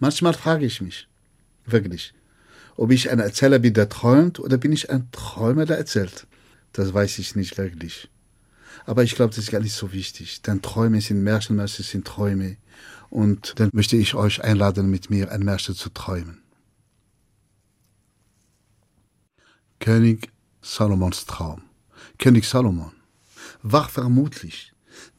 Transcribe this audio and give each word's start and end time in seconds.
Manchmal 0.00 0.32
frage 0.32 0.64
ich 0.64 0.80
mich, 0.80 1.06
wirklich, 1.66 2.14
ob 2.76 2.90
ich 2.90 3.10
ein 3.10 3.20
Erzähler 3.20 3.58
bin, 3.58 3.74
der 3.74 3.90
träumt, 3.90 4.40
oder 4.40 4.56
bin 4.56 4.72
ich 4.72 4.88
ein 4.90 5.10
Träumer, 5.12 5.66
der 5.66 5.76
erzählt. 5.76 6.26
Das 6.72 6.94
weiß 6.94 7.18
ich 7.18 7.36
nicht 7.36 7.58
wirklich. 7.58 8.08
Aber 8.86 9.04
ich 9.04 9.14
glaube, 9.14 9.34
das 9.34 9.44
ist 9.44 9.50
gar 9.50 9.60
nicht 9.60 9.74
so 9.74 9.92
wichtig, 9.92 10.40
denn 10.40 10.62
Träume 10.62 11.02
sind 11.02 11.22
Märchen, 11.22 11.54
Märchen 11.54 11.84
sind 11.84 12.06
Träume. 12.06 12.56
Und 13.10 13.60
dann 13.60 13.68
möchte 13.74 13.96
ich 13.96 14.14
euch 14.14 14.42
einladen, 14.42 14.90
mit 14.90 15.10
mir 15.10 15.30
ein 15.30 15.42
Märchen 15.42 15.74
zu 15.74 15.90
träumen. 15.90 16.40
König 19.80 20.30
Salomons 20.62 21.26
Traum. 21.26 21.62
König 22.18 22.46
Salomon 22.46 22.92
war 23.62 23.88
vermutlich 23.88 24.72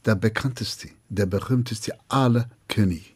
der 0.04 0.16
bekannteste, 0.16 0.88
der 1.08 1.26
berühmteste 1.26 1.96
aller 2.08 2.50
Könige. 2.68 3.11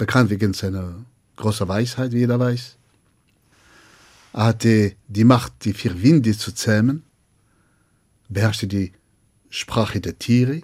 Bekannt 0.00 0.30
wegen 0.30 0.54
seiner 0.54 1.04
großen 1.36 1.68
Weisheit, 1.68 2.12
wie 2.12 2.20
jeder 2.20 2.40
weiß. 2.40 2.78
Er 4.32 4.44
hatte 4.44 4.96
die 5.08 5.24
Macht, 5.24 5.52
die 5.66 5.74
vier 5.74 6.02
Winde 6.02 6.34
zu 6.34 6.52
zähmen, 6.52 7.02
beherrschte 8.30 8.66
die 8.66 8.92
Sprache 9.50 10.00
der 10.00 10.18
Tiere 10.18 10.62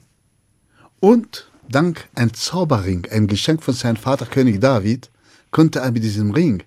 und 1.01 1.53
dank 1.69 2.09
ein 2.15 2.33
Zauberring, 2.33 3.09
ein 3.11 3.27
Geschenk 3.27 3.63
von 3.63 3.75
seinem 3.75 3.97
Vater 3.97 4.25
König 4.25 4.59
David, 4.59 5.11
konnte 5.51 5.80
er 5.80 5.93
mit 5.93 6.03
diesem 6.03 6.30
Ring 6.30 6.63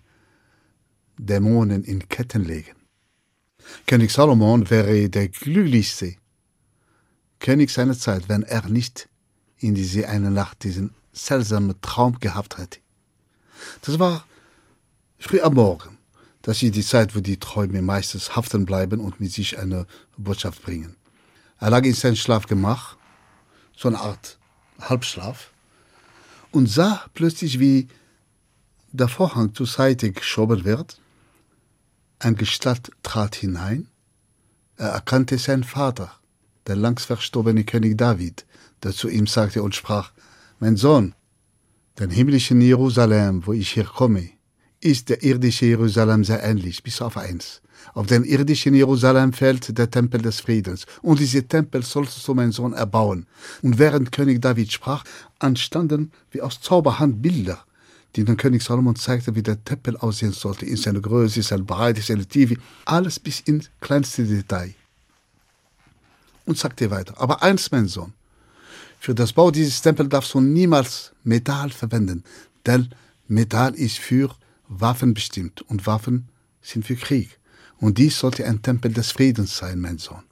Dämonen 1.18 1.84
in 1.84 2.08
Ketten 2.08 2.46
legen. 2.46 2.76
König 3.88 4.12
Salomon 4.12 4.70
wäre 4.70 5.10
der 5.10 5.30
glücklichste 5.30 6.18
König 7.40 7.72
seiner 7.72 7.98
Zeit, 7.98 8.30
wenn 8.30 8.44
er 8.44 8.70
nicht 8.70 9.10
in 9.58 9.74
diese 9.74 10.08
eine 10.08 10.30
Nacht 10.30 10.64
diesen 10.64 10.94
seltsamen 11.12 11.80
Traum 11.82 12.20
gehabt 12.20 12.58
hätte. 12.58 12.80
Das 13.82 14.00
war 14.00 14.26
früh 15.18 15.42
am 15.42 15.54
Morgen. 15.56 15.98
Das 16.42 16.64
ist 16.64 16.76
die 16.76 16.84
Zeit, 16.84 17.16
wo 17.16 17.20
die 17.20 17.40
Träume 17.40 17.82
meistens 17.82 18.36
haften 18.36 18.66
bleiben 18.66 19.02
und 19.02 19.20
mit 19.20 19.32
sich 19.32 19.60
eine 19.60 19.86
Botschaft 20.18 20.64
bringen. 20.64 20.96
Er 21.60 21.70
lag 21.70 21.84
in 21.84 21.94
sein 21.94 22.16
Schlafgemach, 22.16 22.96
so 23.76 23.90
eine 23.90 24.00
Art 24.00 24.38
Halbschlaf, 24.80 25.52
und 26.52 26.68
sah 26.68 27.06
plötzlich, 27.14 27.60
wie 27.60 27.90
der 28.92 29.08
Vorhang 29.08 29.54
zur 29.54 29.68
Seite 29.68 30.12
geschoben 30.12 30.64
wird. 30.64 31.00
Ein 32.20 32.36
Gestalt 32.36 32.92
trat 33.04 33.36
hinein. 33.36 33.88
Er 34.78 34.90
erkannte 34.90 35.38
seinen 35.38 35.64
Vater, 35.64 36.12
der 36.68 36.76
langs 36.76 37.06
verstorbene 37.06 37.66
König 37.66 37.98
David, 37.98 38.46
der 38.82 38.94
zu 38.94 39.10
ihm 39.10 39.28
sagte 39.28 39.62
und 39.62 39.76
sprach, 39.76 40.12
Mein 40.62 40.76
Sohn, 40.76 41.16
den 42.00 42.10
himmlischen 42.10 42.60
Jerusalem, 42.60 43.48
wo 43.48 43.54
ich 43.54 43.72
hier 43.72 43.86
komme, 43.86 44.32
ist 44.82 45.08
der 45.08 45.24
irdische 45.24 45.66
Jerusalem 45.66 46.26
sehr 46.26 46.44
ähnlich, 46.44 46.84
bis 46.84 47.02
auf 47.02 47.16
eins. 47.16 47.62
Auf 47.94 48.08
den 48.08 48.26
irdischen 48.26 48.74
Jerusalem 48.74 49.32
fällt 49.32 49.78
der 49.78 49.90
Tempel 49.90 50.22
des 50.22 50.42
Friedens, 50.42 50.86
und 51.02 51.22
diese 51.22 51.48
Tempel 51.48 51.82
sollst 51.84 52.28
du, 52.28 52.34
mein 52.34 52.52
Sohn, 52.52 52.74
erbauen. 52.74 53.26
Und 53.62 53.80
während 53.80 54.12
König 54.12 54.42
David 54.42 54.70
sprach, 54.70 55.06
entstanden 55.40 56.12
wie 56.32 56.42
aus 56.42 56.60
Zauberhand 56.60 57.22
Bilder, 57.22 57.64
die 58.18 58.26
dem 58.26 58.36
König 58.36 58.62
Salomon 58.62 58.98
zeigte, 58.98 59.36
wie 59.36 59.44
der 59.44 59.64
Tempel 59.64 59.96
aussehen 59.96 60.34
sollte, 60.34 60.66
in 60.66 60.76
seiner 60.76 61.00
Größe, 61.00 61.42
seiner 61.42 61.64
Breite, 61.64 62.02
seiner 62.02 62.28
Tiefe, 62.28 62.58
alles 62.84 63.18
bis 63.18 63.40
ins 63.40 63.70
kleinste 63.80 64.26
Detail. 64.26 64.74
Und 66.46 66.58
sagte 66.58 66.92
weiter, 66.92 67.14
aber 67.16 67.44
eins, 67.44 67.72
mein 67.72 67.88
Sohn, 67.88 68.12
für 69.00 69.16
das 69.16 69.34
Bau 69.34 69.50
dieses 69.50 69.82
Tempels 69.82 70.10
darfst 70.10 70.34
du 70.34 70.42
niemals 70.42 71.14
Metall 71.24 71.70
verwenden, 71.70 72.24
denn 72.66 72.90
Metall 73.28 73.74
ist 73.76 73.98
für 73.98 74.30
Waffen 74.68 75.14
bestimmt 75.14 75.62
und 75.64 75.88
Waffen 75.88 76.28
sind 76.62 76.86
für 76.86 76.96
Krieg. 76.96 77.40
Und 77.80 77.98
dies 77.98 78.20
sollte 78.20 78.46
ein 78.46 78.62
Tempel 78.62 78.92
des 78.92 79.14
Friedens 79.14 79.58
sein, 79.58 79.80
mein 79.80 79.98
Sohn. 79.98 80.24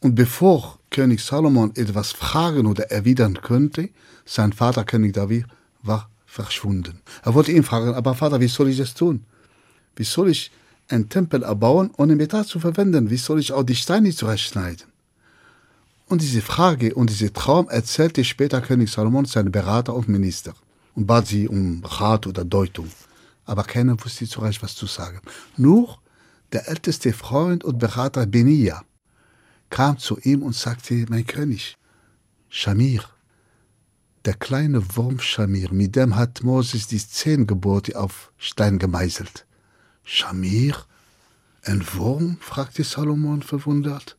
Und 0.00 0.14
bevor 0.14 0.78
König 0.90 1.22
Salomon 1.22 1.74
etwas 1.76 2.12
fragen 2.12 2.66
oder 2.66 2.90
erwidern 2.90 3.40
könnte, 3.40 3.88
sein 4.26 4.52
Vater 4.52 4.84
König 4.84 5.14
David 5.14 5.46
war 5.82 6.10
verschwunden. 6.26 7.00
Er 7.22 7.32
wollte 7.34 7.52
ihn 7.52 7.62
fragen, 7.62 7.94
aber 7.94 8.14
Vater, 8.14 8.40
wie 8.40 8.48
soll 8.48 8.68
ich 8.68 8.76
das 8.76 8.94
tun? 8.94 9.24
Wie 9.96 10.04
soll 10.04 10.28
ich 10.30 10.50
einen 10.88 11.08
Tempel 11.08 11.42
erbauen, 11.42 11.90
ohne 11.96 12.16
Metall 12.16 12.44
zu 12.44 12.60
verwenden? 12.60 13.08
Wie 13.08 13.16
soll 13.16 13.40
ich 13.40 13.52
auch 13.52 13.62
die 13.62 13.76
Steine 13.76 14.10
zurechtschneiden? 14.10 14.91
Und 16.12 16.20
diese 16.20 16.42
Frage 16.42 16.94
und 16.94 17.08
diese 17.08 17.32
Traum 17.32 17.68
erzählte 17.70 18.22
später 18.22 18.60
König 18.60 18.90
Salomon 18.90 19.24
seinen 19.24 19.50
Berater 19.50 19.94
und 19.94 20.08
Minister 20.08 20.54
und 20.94 21.06
bat 21.06 21.26
sie 21.26 21.48
um 21.48 21.82
Rat 21.84 22.26
oder 22.26 22.44
Deutung 22.44 22.88
aber 23.44 23.64
keiner 23.64 24.02
wusste 24.02 24.26
zurecht, 24.26 24.62
was 24.62 24.74
zu 24.74 24.86
sagen. 24.86 25.20
Nur 25.56 25.98
der 26.52 26.68
älteste 26.68 27.12
Freund 27.12 27.64
und 27.64 27.78
Berater 27.78 28.26
Benia 28.26 28.82
kam 29.70 29.98
zu 29.98 30.18
ihm 30.20 30.42
und 30.42 30.54
sagte, 30.54 31.06
mein 31.08 31.26
König, 31.26 31.76
Shamir, 32.48 33.04
der 34.24 34.34
kleine 34.34 34.96
Wurm 34.96 35.18
Shamir, 35.18 35.72
mit 35.72 35.96
dem 35.96 36.16
hat 36.16 36.42
Moses 36.42 36.86
die 36.86 36.98
zehn 36.98 37.46
Gebote 37.46 37.98
auf 37.98 38.32
Stein 38.36 38.78
gemeißelt. 38.78 39.46
Shamir? 40.04 40.76
Ein 41.64 41.84
Wurm? 41.94 42.38
fragte 42.40 42.84
Salomon 42.84 43.42
verwundert. 43.42 44.16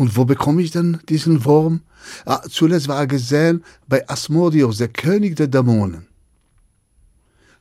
Und 0.00 0.16
wo 0.16 0.24
bekomme 0.24 0.62
ich 0.62 0.70
denn 0.70 0.98
diesen 1.08 1.44
Wurm? 1.44 1.82
Ah, 2.24 2.42
zuletzt 2.48 2.88
war 2.88 2.98
er 2.98 3.06
gesehen 3.06 3.62
bei 3.86 4.08
Asmodeus, 4.08 4.78
der 4.78 4.88
König 4.88 5.36
der 5.36 5.48
Dämonen 5.48 6.10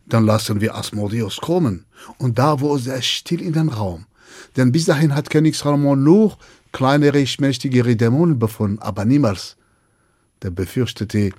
dann 0.09 0.25
lassen 0.25 0.59
wir 0.59 0.75
Asmodeus 0.75 1.37
kommen. 1.37 1.85
Und 2.17 2.39
da 2.39 2.59
wurde 2.59 2.91
er 2.91 3.01
still 3.01 3.41
in 3.41 3.53
den 3.53 3.69
Raum. 3.69 4.05
Denn 4.57 4.71
bis 4.71 4.85
dahin 4.85 5.15
hat 5.15 5.29
König 5.29 5.55
Salomon 5.55 6.03
nur 6.03 6.37
kleinere, 6.71 7.25
mächtigere 7.39 7.95
Dämonen 7.95 8.37
befunden, 8.37 8.79
aber 8.79 9.05
niemals 9.05 9.55
der 10.41 10.51
befürchtete 10.51 11.31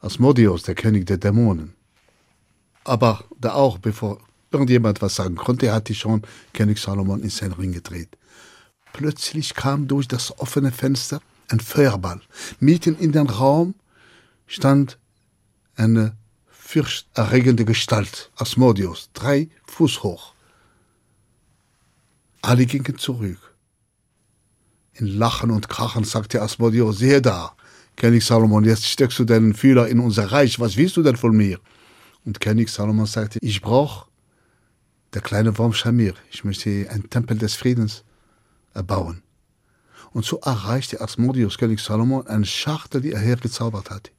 Asmodeus, 0.00 0.64
der 0.64 0.74
König 0.74 1.06
der 1.06 1.18
Dämonen. 1.18 1.74
Aber 2.84 3.24
da 3.40 3.54
auch, 3.54 3.78
bevor 3.78 4.18
irgendjemand 4.50 5.00
was 5.00 5.14
sagen 5.14 5.36
konnte, 5.36 5.72
hatte 5.72 5.94
schon 5.94 6.22
König 6.52 6.78
Salomon 6.78 7.22
in 7.22 7.30
seinen 7.30 7.52
Ring 7.52 7.72
gedreht. 7.72 8.16
Plötzlich 8.92 9.54
kam 9.54 9.88
durch 9.88 10.06
das 10.08 10.38
offene 10.38 10.72
Fenster 10.72 11.20
ein 11.48 11.60
Feuerball. 11.60 12.20
Mitten 12.60 12.96
in 12.96 13.12
den 13.12 13.28
Raum 13.28 13.74
stand 14.46 14.98
eine 15.76 16.16
fürchterregende 16.46 17.64
Gestalt, 17.64 18.30
Asmodeus, 18.36 19.10
drei 19.12 19.48
Fuß 19.66 20.02
hoch. 20.02 20.34
Alle 22.42 22.66
gingen 22.66 22.98
zurück. 22.98 23.38
In 24.94 25.06
Lachen 25.06 25.50
und 25.50 25.68
Krachen 25.68 26.04
sagte 26.04 26.42
Asmodeus, 26.42 26.98
siehe 26.98 27.22
da, 27.22 27.54
König 27.96 28.24
Salomon, 28.24 28.64
jetzt 28.64 28.86
steckst 28.86 29.18
du 29.18 29.24
deinen 29.24 29.54
Fühler 29.54 29.88
in 29.88 30.00
unser 30.00 30.32
Reich, 30.32 30.58
was 30.60 30.76
willst 30.76 30.96
du 30.96 31.02
denn 31.02 31.16
von 31.16 31.36
mir? 31.36 31.60
Und 32.24 32.40
König 32.40 32.68
Salomon 32.68 33.06
sagte, 33.06 33.38
ich 33.42 33.60
brauche 33.60 34.06
der 35.14 35.22
kleine 35.22 35.56
Wurm 35.56 35.72
Shamir, 35.72 36.14
ich 36.30 36.44
möchte 36.44 36.88
einen 36.90 37.08
Tempel 37.10 37.38
des 37.38 37.54
Friedens 37.54 38.04
erbauen. 38.74 39.22
Und 40.12 40.24
so 40.24 40.38
erreichte 40.40 41.00
Asmodeus 41.00 41.58
König 41.58 41.80
Salomon 41.80 42.26
eine 42.26 42.44
Schachtel, 42.44 43.00
die 43.00 43.12
er 43.12 43.20
hergezaubert 43.20 43.90
hatte. 43.90 44.10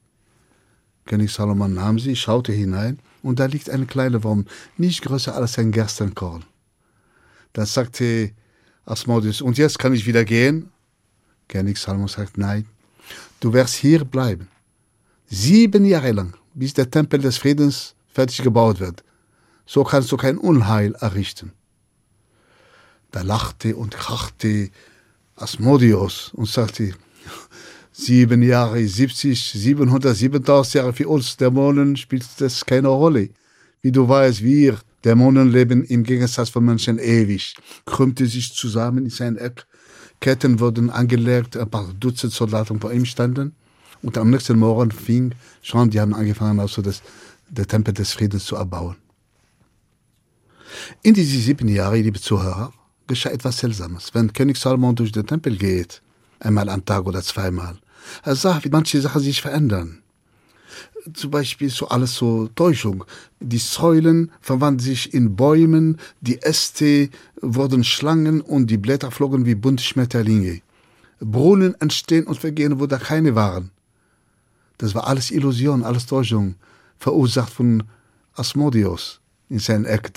König 1.06 1.32
Salomon 1.32 1.74
nahm 1.74 2.00
sie, 2.00 2.16
schaute 2.16 2.52
hinein, 2.52 3.00
und 3.22 3.40
da 3.40 3.46
liegt 3.46 3.70
ein 3.70 3.88
kleiner 3.88 4.24
Wurm, 4.24 4.46
nicht 4.78 5.02
größer 5.04 5.36
als 5.36 5.58
ein 5.58 5.72
Gerstenkorn. 5.72 6.46
Dann 7.54 7.66
sagte 7.66 8.32
Asmodeus, 8.86 9.42
und 9.42 9.58
jetzt 9.58 9.80
kann 9.80 9.94
ich 9.94 10.06
wieder 10.06 10.26
gehen? 10.26 10.72
König 11.48 11.78
Salomon 11.78 12.08
sagt, 12.08 12.38
nein, 12.38 12.66
du 13.40 13.54
wirst 13.54 13.76
hier 13.76 14.06
bleiben. 14.06 14.48
Sieben 15.28 15.86
Jahre 15.86 16.12
lang, 16.12 16.36
bis 16.54 16.74
der 16.74 16.90
Tempel 16.90 17.20
des 17.20 17.38
Friedens 17.38 17.96
fertig 18.14 18.42
gebaut 18.42 18.80
wird. 18.80 19.04
So 19.66 19.84
kannst 19.84 20.12
du 20.12 20.18
kein 20.18 20.38
Unheil 20.38 20.94
errichten. 20.96 21.54
Da 23.14 23.22
lachte 23.22 23.76
und 23.76 23.94
krachte 23.94 24.72
Asmodeus 25.36 26.32
und 26.34 26.50
sagte, 26.50 26.96
sieben 27.92 28.42
Jahre, 28.42 28.86
70, 28.86 29.52
700, 29.52 30.18
7000 30.18 30.74
Jahre 30.74 30.94
für 30.94 31.08
uns 31.08 31.38
Dämonen 31.38 31.96
spielt 31.96 32.26
das 32.40 32.66
keine 32.66 32.88
Rolle. 32.88 33.30
Wie 33.84 33.92
du 33.92 34.10
weißt, 34.10 34.44
wir 34.44 34.80
Dämonen 35.06 35.52
leben 35.52 35.84
im 35.84 36.02
Gegensatz 36.04 36.50
von 36.50 36.66
Menschen 36.66 36.98
ewig. 36.98 37.56
Krümmte 37.86 38.26
sich 38.26 38.52
zusammen 38.52 39.06
in 39.06 39.12
sein 39.12 39.38
Eck. 39.38 39.68
Ketten 40.20 40.60
wurden 40.60 40.90
angelegt, 40.90 41.56
ein 41.56 41.70
paar 41.70 41.94
Dutzend 42.00 42.34
Soldaten 42.34 42.80
vor 42.80 42.92
ihm 42.92 43.06
standen. 43.06 43.54
Und 44.02 44.18
am 44.18 44.32
nächsten 44.32 44.58
Morgen 44.58 44.90
fing 44.90 45.36
schon, 45.62 45.92
die 45.92 46.00
haben 46.00 46.16
angefangen, 46.16 46.60
also 46.60 46.82
das, 46.82 47.04
der 47.48 47.68
Tempel 47.68 47.94
des 47.94 48.12
Friedens 48.14 48.46
zu 48.46 48.56
erbauen. 48.56 48.96
In 51.04 51.14
diesen 51.14 51.42
sieben 51.42 51.68
Jahren, 51.68 52.02
liebe 52.02 52.20
Zuhörer, 52.20 52.74
geschah 53.08 53.30
etwas 53.30 53.60
Seltsames. 53.60 54.14
Wenn 54.14 54.34
König 54.34 54.58
Salomon 54.58 54.96
durch 54.96 55.12
den 55.12 55.26
Tempel 55.26 55.58
geht, 55.58 56.02
einmal 56.40 56.70
am 56.70 56.86
Tag 56.86 57.06
oder 57.06 57.22
zweimal, 57.22 57.78
er 58.24 58.36
sah, 58.36 58.64
wie 58.64 58.70
manche 58.70 59.02
Sachen 59.02 59.22
sich 59.22 59.42
verändern. 59.42 60.04
zum 61.14 61.32
Beispiel 61.32 61.70
so 61.70 61.88
alles 61.88 62.16
so 62.16 62.48
Täuschung. 62.56 63.04
Die 63.40 63.58
Säulen 63.58 64.32
verwandeln 64.42 64.80
sich 64.80 65.14
in 65.14 65.36
Bäumen, 65.36 65.98
die 66.22 66.42
Äste 66.42 67.10
wurden 67.42 67.84
Schlangen 67.84 68.42
und 68.42 68.68
die 68.68 68.78
Blätter 68.78 69.12
flogen 69.12 69.46
wie 69.46 69.56
bunte 69.56 69.84
Schmetterlinge. 69.84 70.62
Brunnen 71.20 71.76
entstehen 71.80 72.26
und 72.26 72.40
vergehen, 72.40 72.80
wo 72.80 72.86
da 72.86 72.98
keine 72.98 73.36
waren. 73.36 73.72
Das 74.78 74.96
war 74.96 75.08
alles 75.08 75.32
Illusion, 75.32 75.84
alles 75.84 76.06
Täuschung, 76.06 76.56
verursacht 76.98 77.54
von 77.54 77.84
Asmodeus 78.34 79.20
in 79.50 79.60
seinem 79.60 79.86
Eck. 79.86 80.12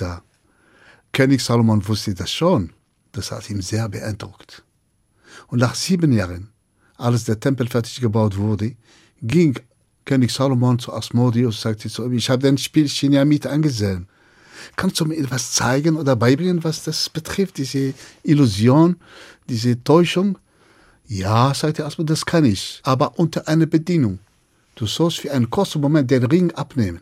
König 1.13 1.43
Salomon 1.43 1.87
wusste 1.87 2.15
das 2.15 2.33
schon. 2.33 2.71
Das 3.17 3.33
hat 3.33 3.49
ihn 3.49 3.63
sehr 3.63 3.89
beeindruckt. 3.89 4.63
Und 5.49 5.61
nach 5.61 5.75
sieben 5.75 6.13
Jahren, 6.13 6.51
als 6.99 7.25
der 7.25 7.41
Tempel 7.41 7.67
fertig 7.67 7.99
gebaut 8.03 8.37
wurde, 8.37 8.77
ging 9.23 9.59
König 10.05 10.31
Salomon 10.31 10.79
zu 10.79 10.93
Asmodeus 10.93 11.57
und 11.57 11.61
sagte 11.63 11.89
zu 11.89 12.05
ihm, 12.05 12.13
ich 12.13 12.29
habe 12.29 12.43
dein 12.43 12.59
Spielchen 12.59 13.13
ja 13.13 13.25
mit 13.25 13.47
angesehen. 13.47 14.07
Kannst 14.77 15.01
du 15.01 15.07
mir 15.07 15.17
etwas 15.17 15.53
zeigen 15.53 15.97
oder 15.97 16.15
beibringen, 16.15 16.63
was 16.63 16.85
das 16.85 17.09
betrifft, 17.09 17.57
diese 17.57 17.95
Illusion, 18.23 18.97
diese 19.49 19.83
Täuschung? 19.83 20.39
Ja, 21.07 21.55
sagte 21.55 21.87
Asmodeus, 21.87 22.21
das 22.21 22.27
kann 22.27 22.45
ich, 22.45 22.81
aber 22.83 23.19
unter 23.19 23.49
einer 23.49 23.67
Bedingung. 23.67 24.19
Du 24.75 24.87
sollst 24.87 25.21
für 25.21 25.33
einen 25.33 25.49
kurzen 25.49 25.81
Moment 25.81 26.11
den 26.11 26.25
Ring 26.25 26.51
abnehmen. 26.53 27.01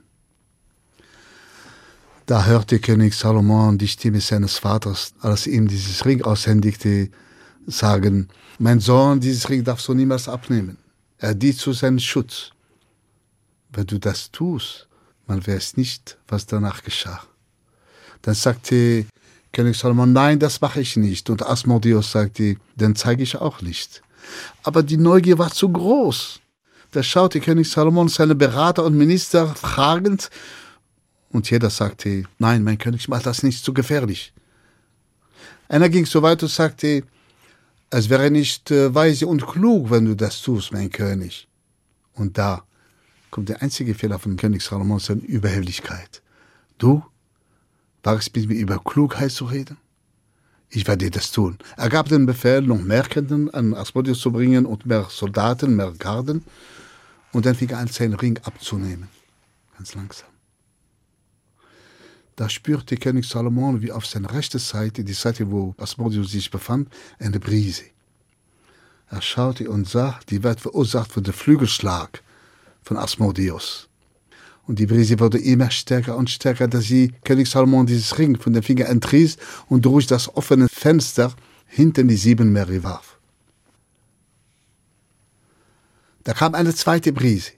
Da 2.27 2.47
hörte 2.47 2.79
König 2.79 3.15
Salomon 3.15 3.77
die 3.77 3.87
Stimme 3.89 4.19
seines 4.19 4.57
Vaters, 4.57 5.13
als 5.21 5.47
ihm 5.47 5.69
dieses 5.69 6.07
Ring 6.07 6.23
aushändigte, 6.23 7.11
sagen, 7.67 8.29
mein 8.59 8.81
Sohn, 8.81 9.21
dieses 9.21 9.51
Ring 9.51 9.63
darfst 9.63 9.89
du 9.89 9.95
niemals 9.95 10.27
abnehmen. 10.27 10.79
Er 11.19 11.35
dient 11.35 11.59
zu 11.59 11.75
seinem 11.75 11.99
Schutz. 11.99 12.51
Wenn 13.71 13.87
du 13.87 13.99
das 13.99 14.31
tust, 14.31 14.89
man 15.27 15.47
weiß 15.47 15.77
nicht, 15.77 16.17
was 16.27 16.47
danach 16.47 16.83
geschah. 16.83 17.23
Dann 18.23 18.35
sagte 18.35 19.05
König 19.53 19.77
Salomon, 19.77 20.15
nein, 20.15 20.39
das 20.39 20.63
mache 20.63 20.81
ich 20.81 20.97
nicht. 20.97 21.29
Und 21.29 21.47
Asmodeus 21.47 22.13
sagte, 22.13 22.57
dann 22.77 22.97
zeige 22.97 23.23
ich 23.23 23.37
auch 23.37 23.61
nicht. 23.61 24.03
Aber 24.63 24.83
die 24.83 24.97
Neugier 24.97 25.39
war 25.39 25.51
zu 25.51 25.69
groß. 25.69 26.41
Da 26.91 27.03
schaute 27.03 27.41
König 27.41 27.71
Salomon 27.71 28.09
seine 28.09 28.35
Berater 28.35 28.85
und 28.85 28.97
Minister 28.97 29.55
fragend, 29.55 30.31
und 31.35 31.51
jeder 31.51 31.69
sagte, 31.69 32.23
nein, 32.39 32.63
mein 32.63 32.79
König, 32.79 33.09
mach 33.09 33.21
das 33.21 33.43
nicht 33.43 33.65
zu 33.65 33.75
gefährlich. 33.75 34.33
Einer 35.69 35.89
ging 35.89 36.07
so 36.07 36.23
weit 36.23 36.43
und 36.45 36.49
sagte, 36.49 37.03
es 37.91 38.09
wäre 38.09 38.31
nicht 38.31 38.71
äh, 38.71 38.95
weise 38.95 39.27
und 39.27 39.45
klug, 39.45 39.91
wenn 39.91 40.05
du 40.05 40.15
das 40.15 40.41
tust, 40.43 40.73
mein 40.73 40.91
König. 40.91 41.49
Und 42.15 42.39
da 42.39 42.63
kommt 43.31 43.49
der 43.49 43.63
einzige 43.63 43.95
Fehler 43.95 44.21
von 44.21 44.37
König 44.37 44.63
Salomon, 44.63 45.01
seine 45.01 45.23
Überheblichkeit. 45.23 46.23
Du 46.79 47.03
wagst 48.05 48.35
mit 48.37 48.49
mir 48.49 48.55
über 48.55 48.79
Klugheit 48.79 49.33
zu 49.33 49.47
reden? 49.47 49.77
Ich 50.71 50.87
werde 50.87 51.11
das 51.11 51.33
tun. 51.33 51.59
Er 51.77 51.89
gab 51.89 52.09
den 52.09 52.27
Befehl, 52.27 52.63
noch 52.63 52.81
mehr 52.81 53.03
Ketten 53.03 53.53
an 53.53 53.75
Asmodeus 53.75 54.21
zu 54.21 54.31
bringen 54.31 54.67
und 54.67 54.87
mehr 54.87 55.09
Soldaten, 55.11 55.75
mehr 55.75 55.93
Garden. 55.99 56.45
Und 57.33 57.45
dann 57.45 57.57
fing 57.57 57.71
er 57.71 57.79
an, 57.79 57.89
seinen 57.89 58.15
Ring 58.15 58.39
abzunehmen. 58.45 59.09
Ganz 59.77 59.95
langsam. 59.97 60.34
Da 62.37 62.49
spürte 62.49 62.97
König 62.97 63.29
Salomon, 63.29 63.81
wie 63.81 63.93
auf 63.93 64.07
seiner 64.07 64.33
rechten 64.33 64.59
Seite, 64.59 65.05
die 65.05 65.13
Seite, 65.13 65.51
wo 65.51 65.75
Asmodeus 65.79 66.33
sich 66.33 66.51
befand, 66.51 66.89
eine 67.19 67.39
Brise. 67.39 67.85
Er 69.09 69.23
schaute 69.23 69.71
und 69.71 69.89
sah, 69.89 70.19
die 70.29 70.43
wird 70.43 70.61
verursacht 70.61 71.13
von 71.13 71.23
dem 71.23 71.35
Flügelschlag 71.35 72.23
von 72.83 72.97
Asmodeus. 72.97 73.89
Und 74.67 74.79
die 74.79 74.87
Brise 74.87 75.21
wurde 75.21 75.39
immer 75.39 75.71
stärker 75.71 76.17
und 76.17 76.31
stärker, 76.31 76.67
dass 76.67 76.85
sie 76.85 77.13
König 77.23 77.49
Salomon 77.49 77.87
dieses 77.87 78.19
Ring 78.19 78.39
von 78.41 78.53
den 78.53 78.63
Fingern 78.63 78.89
entriss 78.89 79.37
und 79.69 79.85
durch 79.85 80.07
das 80.07 80.35
offene 80.35 80.69
Fenster 80.69 81.33
hinter 81.67 82.03
die 82.03 82.17
sieben 82.17 82.53
Meere 82.53 82.83
warf. 82.83 83.19
Da 86.25 86.33
kam 86.33 86.55
eine 86.55 86.75
zweite 86.75 87.13
Brise, 87.13 87.53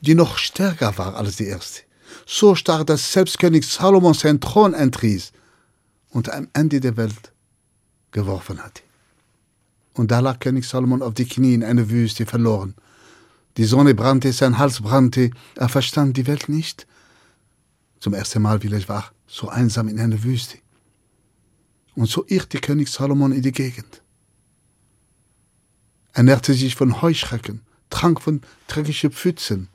die 0.00 0.14
noch 0.14 0.36
stärker 0.36 0.98
war 0.98 1.16
als 1.16 1.36
die 1.36 1.46
erste. 1.46 1.82
So 2.26 2.54
stark, 2.54 2.86
dass 2.86 3.12
selbst 3.12 3.38
König 3.38 3.64
Salomon 3.64 4.14
seinen 4.14 4.40
Thron 4.40 4.74
entriss 4.74 5.32
und 6.10 6.30
am 6.30 6.48
Ende 6.52 6.80
der 6.80 6.96
Welt 6.96 7.32
geworfen 8.10 8.62
hatte. 8.62 8.82
Und 9.94 10.10
da 10.10 10.20
lag 10.20 10.38
König 10.38 10.64
Salomon 10.66 11.02
auf 11.02 11.14
die 11.14 11.26
Knie 11.26 11.54
in 11.54 11.64
einer 11.64 11.88
Wüste 11.90 12.26
verloren 12.26 12.74
die 13.56 13.64
Sonne 13.64 13.94
brannte, 13.94 14.32
sein 14.32 14.58
Hals 14.58 14.80
brannte, 14.80 15.30
er 15.56 15.68
verstand 15.68 16.16
die 16.16 16.26
Welt 16.26 16.48
nicht. 16.48 16.86
Zum 18.00 18.14
ersten 18.14 18.42
Mal 18.42 18.60
vielleicht 18.60 18.88
war 18.88 19.04
er 19.04 19.12
so 19.26 19.48
einsam 19.48 19.88
in 19.88 20.00
einer 20.00 20.22
Wüste. 20.22 20.58
Und 21.94 22.08
so 22.08 22.24
irrte 22.26 22.58
König 22.58 22.88
Salomon 22.88 23.32
in 23.32 23.42
die 23.42 23.52
Gegend. 23.52 24.02
Er 26.14 26.22
nährte 26.22 26.54
sich 26.54 26.74
von 26.74 27.02
Heuschrecken, 27.02 27.60
trank 27.90 28.22
von 28.22 28.40
dreckigen 28.68 29.12
Pfützen. 29.12 29.68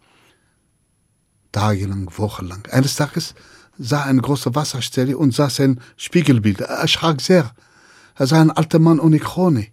Tagelang, 1.57 2.07
wochenlang. 2.19 2.67
Eines 2.71 2.95
Tages 2.97 3.33
sah 3.79 4.01
er 4.01 4.05
eine 4.05 4.21
große 4.21 4.53
Wasserstelle 4.53 5.17
und 5.17 5.33
sah 5.33 5.49
sein 5.49 5.81
Spiegelbild. 5.95 6.61
Er 6.61 6.67
erschrak 6.67 7.19
sehr. 7.19 7.51
Er 8.13 8.27
sah 8.27 8.39
einen 8.39 8.51
alten 8.51 8.83
Mann 8.83 8.99
ohne 8.99 9.17
Krone. 9.17 9.65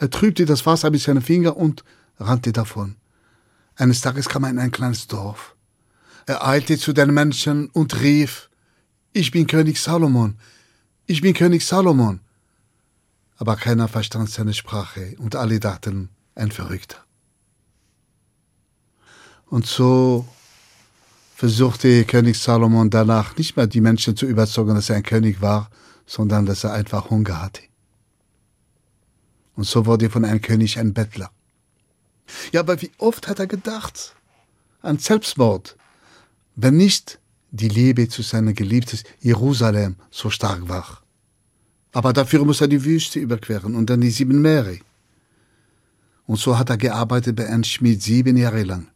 Er 0.00 0.10
trübte 0.10 0.46
das 0.46 0.66
Wasser 0.66 0.90
mit 0.90 1.00
seinen 1.00 1.22
Fingern 1.22 1.54
und 1.54 1.84
rannte 2.18 2.50
davon. 2.50 2.96
Eines 3.76 4.00
Tages 4.00 4.28
kam 4.28 4.42
er 4.42 4.50
in 4.50 4.58
ein 4.58 4.72
kleines 4.72 5.06
Dorf. 5.06 5.54
Er 6.26 6.44
eilte 6.44 6.76
zu 6.76 6.92
den 6.92 7.14
Menschen 7.14 7.68
und 7.68 8.00
rief, 8.00 8.50
ich 9.12 9.30
bin 9.30 9.46
König 9.46 9.80
Salomon, 9.80 10.38
ich 11.06 11.20
bin 11.20 11.34
König 11.34 11.64
Salomon. 11.64 12.18
Aber 13.36 13.54
keiner 13.54 13.86
verstand 13.86 14.28
seine 14.28 14.54
Sprache 14.54 15.14
und 15.18 15.36
alle 15.36 15.60
dachten, 15.60 16.08
ein 16.34 16.50
Verrückter. 16.50 16.98
Und 19.46 19.66
so 19.66 20.26
versuchte 21.40 22.04
König 22.04 22.36
Salomon 22.38 22.90
danach 22.90 23.34
nicht 23.38 23.56
mehr 23.56 23.66
die 23.66 23.80
Menschen 23.80 24.14
zu 24.14 24.26
überzeugen, 24.26 24.74
dass 24.74 24.90
er 24.90 24.96
ein 24.96 25.02
König 25.02 25.40
war, 25.40 25.70
sondern 26.04 26.44
dass 26.44 26.64
er 26.64 26.74
einfach 26.74 27.08
Hunger 27.08 27.40
hatte. 27.40 27.62
Und 29.56 29.64
so 29.64 29.86
wurde 29.86 30.10
von 30.10 30.26
einem 30.26 30.42
König 30.42 30.78
ein 30.78 30.92
Bettler. 30.92 31.30
Ja, 32.52 32.60
aber 32.60 32.82
wie 32.82 32.90
oft 32.98 33.26
hat 33.26 33.38
er 33.38 33.46
gedacht 33.46 34.14
an 34.82 34.98
Selbstmord, 34.98 35.78
wenn 36.56 36.76
nicht 36.76 37.18
die 37.52 37.70
Liebe 37.70 38.06
zu 38.10 38.20
seinem 38.20 38.54
geliebten 38.54 38.98
Jerusalem 39.20 39.96
so 40.10 40.28
stark 40.28 40.68
war. 40.68 41.02
Aber 41.92 42.12
dafür 42.12 42.44
muss 42.44 42.60
er 42.60 42.68
die 42.68 42.84
Wüste 42.84 43.18
überqueren 43.18 43.76
und 43.76 43.88
dann 43.88 44.02
die 44.02 44.10
sieben 44.10 44.42
Meere. 44.42 44.80
Und 46.26 46.38
so 46.38 46.58
hat 46.58 46.68
er 46.68 46.76
gearbeitet 46.76 47.36
bei 47.36 47.44
Ernst 47.44 47.70
Schmidt 47.70 48.02
sieben 48.02 48.36
Jahre 48.36 48.62
lang. 48.64 48.88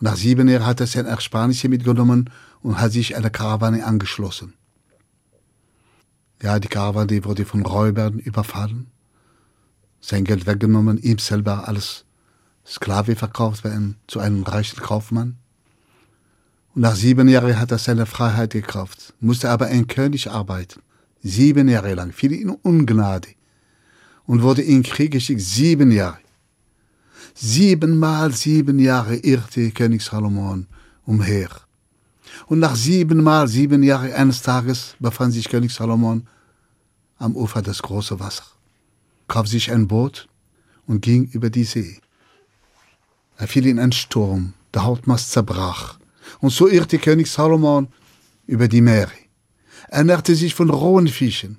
Nach 0.00 0.16
sieben 0.16 0.48
Jahren 0.48 0.64
hat 0.64 0.80
er 0.80 0.86
sein 0.86 1.04
Ersparnisse 1.04 1.68
mitgenommen 1.68 2.30
und 2.62 2.80
hat 2.80 2.92
sich 2.92 3.16
einer 3.16 3.28
Karawane 3.28 3.84
angeschlossen. 3.84 4.54
Ja, 6.42 6.58
die 6.58 6.68
Karawane 6.68 7.24
wurde 7.24 7.44
von 7.44 7.64
Räubern 7.66 8.18
überfallen, 8.18 8.86
sein 10.00 10.24
Geld 10.24 10.46
weggenommen, 10.46 10.96
ihm 10.96 11.18
selber 11.18 11.68
alles 11.68 12.06
Sklave 12.66 13.14
verkauft 13.14 13.62
werden 13.62 13.96
zu 14.06 14.20
einem 14.20 14.42
reichen 14.42 14.80
Kaufmann. 14.80 15.36
Und 16.74 16.82
nach 16.82 16.94
sieben 16.94 17.28
Jahren 17.28 17.60
hat 17.60 17.70
er 17.70 17.78
seine 17.78 18.06
Freiheit 18.06 18.52
gekauft, 18.52 19.12
musste 19.20 19.50
aber 19.50 19.66
ein 19.66 19.86
König 19.86 20.30
arbeiten. 20.30 20.80
Sieben 21.22 21.68
Jahre 21.68 21.92
lang, 21.92 22.12
fiel 22.12 22.32
in 22.32 22.48
Ungnade 22.48 23.28
und 24.24 24.40
wurde 24.42 24.62
in 24.62 24.82
Krieg 24.82 25.10
geschickt, 25.10 25.42
sieben 25.42 25.90
Jahre. 25.90 26.20
Siebenmal 27.42 28.34
sieben 28.34 28.78
Jahre 28.78 29.16
irrte 29.16 29.70
König 29.70 30.02
Salomon 30.02 30.66
umher. 31.06 31.48
Und 32.48 32.58
nach 32.58 32.76
siebenmal 32.76 33.48
sieben 33.48 33.82
Jahren 33.82 34.12
eines 34.12 34.42
Tages 34.42 34.94
befand 34.98 35.32
sich 35.32 35.48
König 35.48 35.72
Salomon 35.72 36.26
am 37.16 37.34
Ufer 37.34 37.62
des 37.62 37.80
großen 37.80 38.20
Wassers, 38.20 38.56
kaufte 39.26 39.52
sich 39.52 39.72
ein 39.72 39.88
Boot 39.88 40.28
und 40.86 41.00
ging 41.00 41.30
über 41.32 41.48
die 41.48 41.64
See. 41.64 42.02
Er 43.38 43.48
fiel 43.48 43.66
in 43.66 43.78
einen 43.78 43.92
Sturm, 43.92 44.52
der 44.74 44.84
Hauptmast 44.84 45.32
zerbrach, 45.32 45.98
und 46.40 46.50
so 46.50 46.68
irrte 46.68 46.98
König 46.98 47.30
Salomon 47.30 47.88
über 48.46 48.68
die 48.68 48.82
Meere. 48.82 49.12
Er 49.88 50.04
nährte 50.04 50.34
sich 50.34 50.54
von 50.54 50.68
rohen 50.68 51.08
Fischen. 51.08 51.56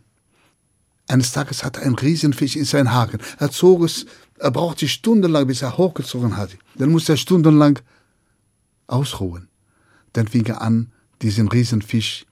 Eines 1.07 1.31
Tages 1.31 1.63
hatte 1.63 1.81
einen 1.81 1.95
Riesenfisch 1.95 2.55
in 2.55 2.65
seinen 2.65 2.93
Haken. 2.93 3.19
Er 3.39 3.49
zog 3.49 3.83
es, 3.83 4.05
er 4.41 4.51
brauchte 4.51 4.87
stundenlang, 4.87 5.47
bis 5.47 5.61
er 5.61 5.77
hochgezogen 5.77 6.37
hatte. 6.37 6.57
Dann 6.75 6.89
musste 6.89 7.13
er 7.13 7.17
stundenlang 7.17 7.79
ausruhen. 8.87 9.47
Dann 10.13 10.27
fing 10.27 10.45
er 10.47 10.61
an, 10.61 10.91
diesen 11.21 11.47
Riesenfisch 11.47 12.25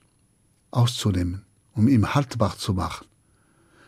auszunehmen, 0.70 1.44
um 1.74 1.88
ihn 1.88 2.14
haltbar 2.14 2.58
zu 2.58 2.74
machen. 2.74 3.06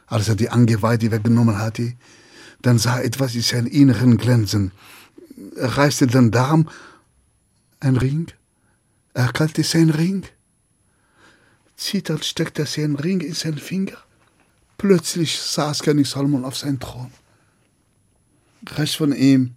Als 0.07 0.29
er 0.29 0.37
die 0.37 0.51
Angeweide 0.51 1.11
weggenommen 1.11 1.59
hatte, 1.59 1.95
dann 2.61 2.79
sah 2.79 2.99
er 2.99 3.05
etwas 3.05 3.35
in 3.35 3.43
seinem 3.43 3.67
Inneren 3.67 4.17
glänzen 4.17 4.73
reißte 5.57 6.07
den 6.07 6.31
Darm 6.31 6.69
Ein 7.81 7.97
Ring? 7.97 8.29
Erkannte 9.15 9.63
sein 9.63 9.91
Ring? 9.91 10.25
Zitternd 11.77 12.25
steckte 12.25 12.63
er 12.63 12.67
seinen 12.67 12.97
Ring 12.97 13.21
in 13.21 13.35
seinen 13.35 13.59
Finger. 13.59 13.99
Plötzlich 14.79 15.39
saß 15.39 15.81
König 15.81 16.09
Salomon 16.09 16.45
auf 16.45 16.57
seinem 16.57 16.81
Thron. 16.81 17.11
Rechts 18.71 18.97
von 18.97 19.13
ihm 19.13 19.55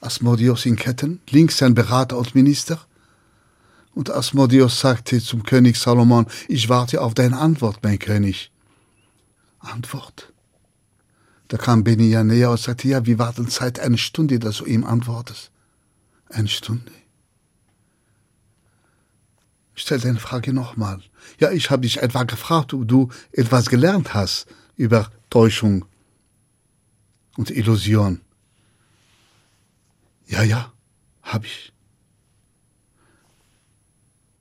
Asmodeus 0.00 0.66
in 0.66 0.76
Ketten, 0.76 1.20
links 1.30 1.58
sein 1.58 1.74
Berater 1.74 2.18
und 2.18 2.34
Minister. 2.34 2.80
Und 3.94 4.10
Asmodeus 4.10 4.78
sagte 4.80 5.20
zum 5.20 5.42
König 5.42 5.76
Salomon, 5.76 6.26
ich 6.46 6.68
warte 6.68 7.00
auf 7.00 7.14
deine 7.14 7.38
Antwort, 7.38 7.78
mein 7.82 7.98
König. 7.98 8.52
Antwort? 9.58 10.32
Da 11.48 11.56
kam 11.56 11.82
Benia 11.82 12.22
näher 12.22 12.50
und 12.50 12.60
sagte, 12.60 12.88
ja, 12.88 13.06
wir 13.06 13.18
warten 13.18 13.48
Zeit 13.48 13.80
eine 13.80 13.98
Stunde, 13.98 14.38
dass 14.38 14.58
du 14.58 14.66
ihm 14.66 14.84
antwortest. 14.84 15.50
Eine 16.28 16.48
Stunde. 16.48 16.92
Stell 19.74 19.98
deine 19.98 20.20
Frage 20.20 20.52
nochmal. 20.52 21.00
Ja, 21.38 21.50
ich 21.50 21.70
habe 21.70 21.82
dich 21.82 22.02
etwa 22.02 22.24
gefragt, 22.24 22.74
ob 22.74 22.86
du 22.86 23.08
etwas 23.32 23.68
gelernt 23.68 24.12
hast 24.12 24.46
über 24.76 25.10
Täuschung 25.30 25.86
und 27.38 27.50
Illusion. 27.50 28.20
Ja, 30.26 30.42
ja, 30.42 30.72
hab 31.22 31.44
ich. 31.44 31.72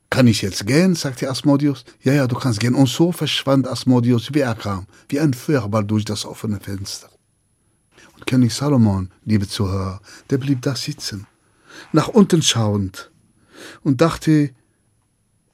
Kann 0.09 0.25
ich 0.25 0.41
jetzt 0.41 0.65
gehen? 0.65 0.95
sagte 0.95 1.29
Asmodeus. 1.29 1.85
Ja, 2.01 2.13
ja, 2.13 2.25
du 2.27 2.35
kannst 2.35 2.59
gehen. 2.59 2.73
Und 2.73 2.89
so 2.89 3.11
verschwand 3.11 3.67
Asmodeus, 3.67 4.33
wie 4.33 4.39
er 4.39 4.55
kam, 4.55 4.87
wie 5.09 5.19
ein 5.19 5.35
Feuerball 5.35 5.85
durch 5.85 6.05
das 6.05 6.25
offene 6.25 6.59
Fenster. 6.59 7.09
Und 8.15 8.25
König 8.25 8.51
Salomon, 8.53 9.11
liebe 9.25 9.47
Zuhörer, 9.47 10.01
der 10.31 10.39
blieb 10.39 10.63
da 10.63 10.75
sitzen, 10.75 11.27
nach 11.91 12.07
unten 12.07 12.41
schauend, 12.41 13.11
und 13.83 14.01
dachte 14.01 14.55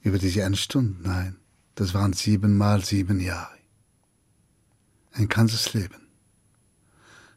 über 0.00 0.18
diese 0.18 0.44
eine 0.44 0.56
Stunde, 0.56 0.96
nein, 1.02 1.36
das 1.74 1.92
waren 1.92 2.14
sieben 2.14 2.56
mal 2.56 2.82
sieben 2.82 3.20
Jahre. 3.20 3.58
Ein 5.12 5.28
ganzes 5.28 5.74
Leben. 5.74 6.03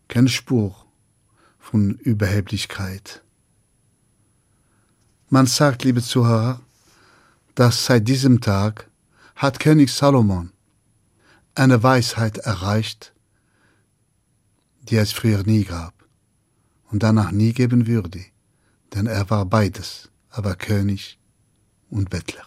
Keine 0.07 0.29
Spur 0.29 0.75
von 1.59 1.91
Überheblichkeit. 1.95 3.23
Man 5.29 5.45
sagt, 5.45 5.83
liebe 5.83 6.01
Zuhörer, 6.01 6.61
dass 7.55 7.85
seit 7.85 8.07
diesem 8.07 8.39
Tag 8.39 8.89
hat 9.35 9.59
König 9.59 9.91
Salomon 9.91 10.51
eine 11.55 11.81
Weisheit 11.83 12.37
erreicht, 12.37 13.13
die 14.83 14.95
es 14.95 15.11
früher 15.11 15.43
nie 15.43 15.63
gab 15.63 15.93
und 16.91 17.03
danach 17.03 17.31
nie 17.31 17.51
geben 17.51 17.87
würde, 17.87 18.23
denn 18.93 19.07
er 19.07 19.29
war 19.29 19.45
beides, 19.45 20.09
er 20.31 20.45
war 20.45 20.55
König 20.55 21.19
und 21.89 22.09
Bettler. 22.09 22.45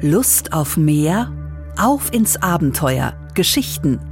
Lust 0.00 0.52
auf 0.52 0.76
mehr? 0.76 1.30
Auf 1.78 2.12
ins 2.12 2.36
Abenteuer. 2.36 3.16
Geschichten. 3.34 4.11